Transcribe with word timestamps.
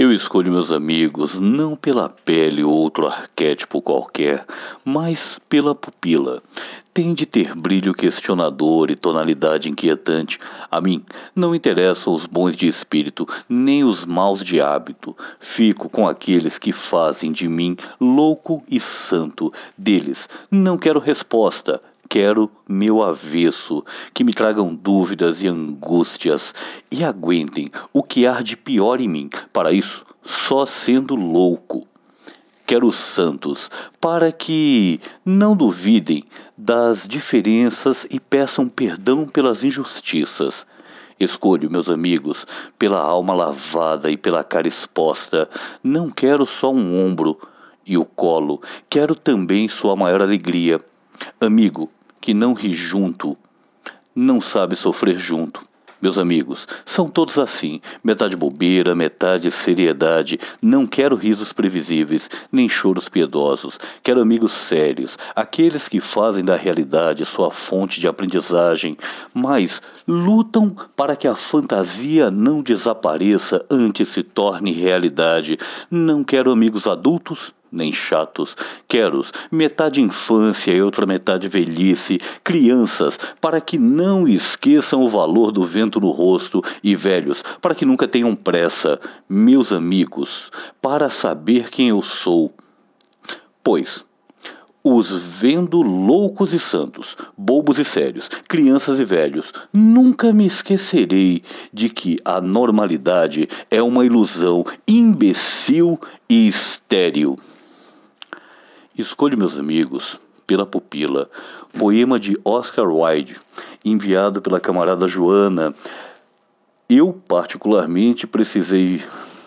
Eu 0.00 0.12
escolho 0.12 0.52
meus 0.52 0.70
amigos 0.70 1.40
não 1.40 1.74
pela 1.74 2.08
pele 2.08 2.62
ou 2.62 2.72
outro 2.72 3.08
arquétipo 3.08 3.82
qualquer, 3.82 4.46
mas 4.84 5.40
pela 5.48 5.74
pupila. 5.74 6.40
Tem 6.94 7.12
de 7.12 7.26
ter 7.26 7.52
brilho 7.56 7.92
questionador 7.92 8.92
e 8.92 8.94
tonalidade 8.94 9.68
inquietante. 9.68 10.38
A 10.70 10.80
mim 10.80 11.04
não 11.34 11.52
interessam 11.52 12.14
os 12.14 12.26
bons 12.26 12.54
de 12.54 12.68
espírito, 12.68 13.26
nem 13.48 13.82
os 13.82 14.04
maus 14.04 14.44
de 14.44 14.60
hábito. 14.60 15.16
Fico 15.40 15.88
com 15.88 16.06
aqueles 16.06 16.60
que 16.60 16.70
fazem 16.70 17.32
de 17.32 17.48
mim 17.48 17.76
louco 18.00 18.62
e 18.70 18.78
santo. 18.78 19.52
Deles 19.76 20.28
não 20.48 20.78
quero 20.78 21.00
resposta, 21.00 21.82
Quero 22.08 22.50
meu 22.66 23.02
avesso, 23.02 23.84
que 24.14 24.24
me 24.24 24.32
tragam 24.32 24.74
dúvidas 24.74 25.42
e 25.42 25.46
angústias 25.46 26.54
e 26.90 27.04
aguentem 27.04 27.70
o 27.92 28.02
que 28.02 28.26
há 28.26 28.40
de 28.40 28.56
pior 28.56 28.98
em 28.98 29.06
mim. 29.06 29.28
Para 29.52 29.72
isso, 29.72 30.06
só 30.24 30.64
sendo 30.64 31.14
louco. 31.14 31.86
Quero 32.66 32.90
santos, 32.92 33.70
para 34.00 34.32
que 34.32 35.00
não 35.24 35.54
duvidem 35.54 36.24
das 36.56 37.06
diferenças 37.06 38.06
e 38.10 38.18
peçam 38.18 38.68
perdão 38.68 39.26
pelas 39.26 39.62
injustiças. 39.62 40.66
Escolho, 41.20 41.70
meus 41.70 41.90
amigos, 41.90 42.46
pela 42.78 43.00
alma 43.00 43.34
lavada 43.34 44.10
e 44.10 44.16
pela 44.16 44.42
cara 44.42 44.68
exposta. 44.68 45.48
Não 45.82 46.08
quero 46.10 46.46
só 46.46 46.72
um 46.72 47.06
ombro 47.06 47.38
e 47.86 47.98
o 47.98 48.04
colo, 48.04 48.62
quero 48.88 49.14
também 49.14 49.68
sua 49.68 49.96
maior 49.96 50.22
alegria. 50.22 50.80
Amigo, 51.40 51.90
que 52.20 52.34
não 52.34 52.52
ri 52.52 52.74
junto, 52.74 53.36
não 54.14 54.40
sabe 54.40 54.76
sofrer 54.76 55.18
junto. 55.18 55.68
Meus 56.00 56.16
amigos, 56.16 56.68
são 56.84 57.08
todos 57.08 57.40
assim, 57.40 57.80
metade 58.04 58.36
bobeira, 58.36 58.94
metade 58.94 59.50
seriedade. 59.50 60.38
Não 60.62 60.86
quero 60.86 61.16
risos 61.16 61.52
previsíveis, 61.52 62.30
nem 62.52 62.68
choros 62.68 63.08
piedosos. 63.08 63.80
Quero 64.00 64.20
amigos 64.20 64.52
sérios, 64.52 65.18
aqueles 65.34 65.88
que 65.88 66.00
fazem 66.00 66.44
da 66.44 66.54
realidade 66.54 67.24
sua 67.24 67.50
fonte 67.50 67.98
de 67.98 68.06
aprendizagem, 68.06 68.96
mas 69.34 69.82
lutam 70.06 70.70
para 70.94 71.16
que 71.16 71.26
a 71.26 71.34
fantasia 71.34 72.30
não 72.30 72.62
desapareça 72.62 73.66
antes 73.68 74.08
se 74.08 74.22
torne 74.22 74.70
realidade. 74.70 75.58
Não 75.90 76.22
quero 76.22 76.52
amigos 76.52 76.86
adultos, 76.86 77.52
nem 77.70 77.92
chatos. 77.92 78.56
Quero-os 78.86 79.32
metade 79.50 80.00
infância 80.00 80.72
e 80.72 80.82
outra 80.82 81.06
metade 81.06 81.48
velhice, 81.48 82.20
crianças, 82.42 83.18
para 83.40 83.60
que 83.60 83.78
não 83.78 84.26
esqueçam 84.26 85.02
o 85.02 85.08
valor 85.08 85.52
do 85.52 85.64
vento 85.64 86.00
no 86.00 86.10
rosto, 86.10 86.62
e 86.82 86.94
velhos, 86.94 87.42
para 87.60 87.74
que 87.74 87.84
nunca 87.84 88.08
tenham 88.08 88.34
pressa, 88.34 89.00
meus 89.28 89.72
amigos, 89.72 90.50
para 90.80 91.10
saber 91.10 91.70
quem 91.70 91.88
eu 91.88 92.02
sou. 92.02 92.52
Pois, 93.62 94.04
os 94.82 95.10
vendo 95.10 95.82
loucos 95.82 96.54
e 96.54 96.58
santos, 96.58 97.16
bobos 97.36 97.78
e 97.78 97.84
sérios, 97.84 98.28
crianças 98.48 98.98
e 98.98 99.04
velhos, 99.04 99.52
nunca 99.72 100.32
me 100.32 100.46
esquecerei 100.46 101.42
de 101.72 101.90
que 101.90 102.18
a 102.24 102.40
normalidade 102.40 103.48
é 103.70 103.82
uma 103.82 104.06
ilusão 104.06 104.64
imbecil 104.86 106.00
e 106.28 106.48
estéril. 106.48 107.36
Escolho 108.98 109.38
meus 109.38 109.56
amigos 109.56 110.18
pela 110.44 110.66
pupila, 110.66 111.30
poema 111.78 112.18
de 112.18 112.36
Oscar 112.44 112.84
Wilde, 112.84 113.36
enviado 113.84 114.42
pela 114.42 114.58
camarada 114.58 115.06
Joana. 115.06 115.72
Eu, 116.88 117.12
particularmente, 117.12 118.26
precisei 118.26 119.00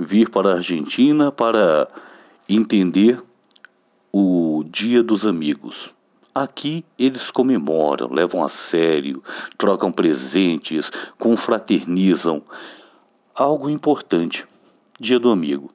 vir 0.00 0.30
para 0.30 0.50
a 0.50 0.54
Argentina 0.54 1.30
para 1.30 1.86
entender 2.48 3.22
o 4.12 4.64
Dia 4.68 5.00
dos 5.00 5.24
Amigos. 5.24 5.90
Aqui 6.34 6.84
eles 6.98 7.30
comemoram, 7.30 8.12
levam 8.12 8.42
a 8.42 8.48
sério, 8.48 9.22
trocam 9.56 9.92
presentes, 9.92 10.90
confraternizam. 11.20 12.42
Algo 13.32 13.70
importante. 13.70 14.44
Dia 14.98 15.20
do 15.20 15.30
Amigo. 15.30 15.70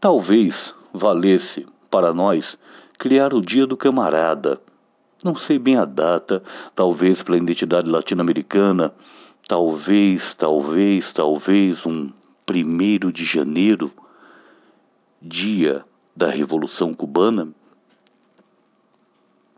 Talvez 0.00 0.74
valesse 0.94 1.66
para 1.90 2.14
nós 2.14 2.56
criar 3.02 3.34
o 3.34 3.40
Dia 3.40 3.66
do 3.66 3.76
Camarada. 3.76 4.60
Não 5.24 5.34
sei 5.34 5.58
bem 5.58 5.76
a 5.76 5.84
data, 5.84 6.40
talvez 6.72 7.20
pela 7.20 7.36
identidade 7.36 7.90
latino-americana, 7.90 8.94
talvez, 9.48 10.34
talvez, 10.34 11.12
talvez 11.12 11.84
um 11.84 12.12
primeiro 12.46 13.12
de 13.12 13.24
janeiro, 13.24 13.90
dia 15.20 15.84
da 16.14 16.28
Revolução 16.28 16.94
Cubana. 16.94 17.48